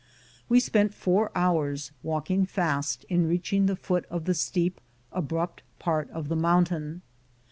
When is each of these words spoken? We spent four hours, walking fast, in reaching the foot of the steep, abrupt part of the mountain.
We 0.49 0.59
spent 0.59 0.95
four 0.95 1.31
hours, 1.35 1.91
walking 2.01 2.47
fast, 2.47 3.03
in 3.07 3.27
reaching 3.27 3.67
the 3.67 3.75
foot 3.75 4.05
of 4.09 4.25
the 4.25 4.33
steep, 4.33 4.81
abrupt 5.11 5.61
part 5.77 6.09
of 6.09 6.27
the 6.27 6.35
mountain. 6.35 7.03